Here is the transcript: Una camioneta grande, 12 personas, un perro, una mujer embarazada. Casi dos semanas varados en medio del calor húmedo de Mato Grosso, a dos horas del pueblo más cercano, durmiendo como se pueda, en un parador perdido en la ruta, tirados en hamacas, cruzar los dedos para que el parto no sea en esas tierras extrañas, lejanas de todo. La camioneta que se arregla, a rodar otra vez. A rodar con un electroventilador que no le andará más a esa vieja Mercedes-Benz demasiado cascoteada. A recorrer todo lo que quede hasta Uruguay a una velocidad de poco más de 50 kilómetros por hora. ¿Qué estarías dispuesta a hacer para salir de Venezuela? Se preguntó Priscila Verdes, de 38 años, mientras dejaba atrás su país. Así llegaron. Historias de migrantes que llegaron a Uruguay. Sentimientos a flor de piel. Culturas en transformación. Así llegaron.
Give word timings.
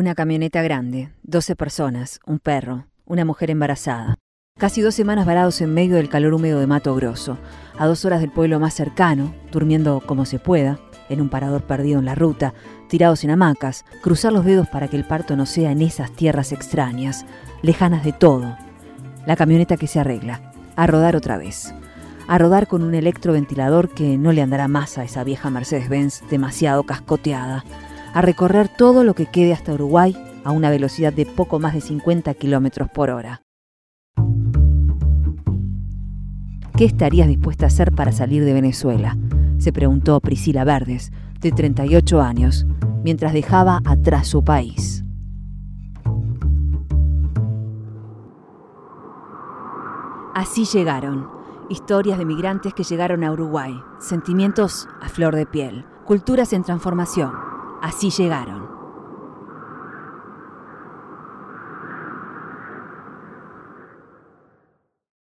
Una 0.00 0.14
camioneta 0.14 0.62
grande, 0.62 1.10
12 1.24 1.56
personas, 1.56 2.20
un 2.24 2.38
perro, 2.38 2.86
una 3.04 3.26
mujer 3.26 3.50
embarazada. 3.50 4.14
Casi 4.58 4.80
dos 4.80 4.94
semanas 4.94 5.26
varados 5.26 5.60
en 5.60 5.74
medio 5.74 5.96
del 5.96 6.08
calor 6.08 6.32
húmedo 6.32 6.58
de 6.58 6.66
Mato 6.66 6.94
Grosso, 6.94 7.36
a 7.76 7.86
dos 7.86 8.06
horas 8.06 8.22
del 8.22 8.30
pueblo 8.30 8.58
más 8.58 8.72
cercano, 8.72 9.34
durmiendo 9.52 10.00
como 10.00 10.24
se 10.24 10.38
pueda, 10.38 10.78
en 11.10 11.20
un 11.20 11.28
parador 11.28 11.64
perdido 11.64 11.98
en 11.98 12.06
la 12.06 12.14
ruta, 12.14 12.54
tirados 12.88 13.24
en 13.24 13.30
hamacas, 13.32 13.84
cruzar 14.00 14.32
los 14.32 14.46
dedos 14.46 14.70
para 14.70 14.88
que 14.88 14.96
el 14.96 15.04
parto 15.04 15.36
no 15.36 15.44
sea 15.44 15.70
en 15.70 15.82
esas 15.82 16.10
tierras 16.12 16.52
extrañas, 16.52 17.26
lejanas 17.60 18.02
de 18.02 18.14
todo. 18.14 18.56
La 19.26 19.36
camioneta 19.36 19.76
que 19.76 19.86
se 19.86 20.00
arregla, 20.00 20.50
a 20.76 20.86
rodar 20.86 21.14
otra 21.14 21.36
vez. 21.36 21.74
A 22.26 22.38
rodar 22.38 22.68
con 22.68 22.82
un 22.84 22.94
electroventilador 22.94 23.90
que 23.90 24.16
no 24.16 24.32
le 24.32 24.40
andará 24.40 24.66
más 24.66 24.96
a 24.96 25.04
esa 25.04 25.24
vieja 25.24 25.50
Mercedes-Benz 25.50 26.22
demasiado 26.30 26.84
cascoteada. 26.84 27.66
A 28.12 28.22
recorrer 28.22 28.68
todo 28.68 29.04
lo 29.04 29.14
que 29.14 29.26
quede 29.26 29.52
hasta 29.52 29.72
Uruguay 29.72 30.16
a 30.44 30.50
una 30.50 30.70
velocidad 30.70 31.12
de 31.12 31.26
poco 31.26 31.58
más 31.60 31.74
de 31.74 31.80
50 31.80 32.34
kilómetros 32.34 32.90
por 32.90 33.10
hora. 33.10 33.42
¿Qué 36.76 36.86
estarías 36.86 37.28
dispuesta 37.28 37.66
a 37.66 37.68
hacer 37.68 37.92
para 37.92 38.10
salir 38.10 38.44
de 38.44 38.52
Venezuela? 38.52 39.16
Se 39.58 39.72
preguntó 39.72 40.18
Priscila 40.20 40.64
Verdes, 40.64 41.12
de 41.40 41.52
38 41.52 42.20
años, 42.20 42.66
mientras 43.04 43.32
dejaba 43.32 43.80
atrás 43.84 44.26
su 44.26 44.42
país. 44.42 45.04
Así 50.34 50.64
llegaron. 50.64 51.28
Historias 51.68 52.18
de 52.18 52.24
migrantes 52.24 52.72
que 52.72 52.82
llegaron 52.82 53.22
a 53.24 53.30
Uruguay. 53.30 53.78
Sentimientos 53.98 54.88
a 55.00 55.08
flor 55.08 55.36
de 55.36 55.46
piel. 55.46 55.84
Culturas 56.06 56.52
en 56.52 56.64
transformación. 56.64 57.49
Así 57.82 58.10
llegaron. 58.10 58.79